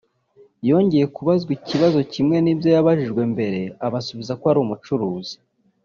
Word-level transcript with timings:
yongeye 0.69 1.05
kubazwa 1.15 1.51
ikibazo 1.57 1.99
kimwe 2.13 2.37
n’ibyo 2.41 2.69
yabajijwe 2.75 3.21
mbere 3.33 3.59
abasubiza 3.85 4.33
ko 4.39 4.45
ari 4.51 4.59
umucuruzi 4.65 5.35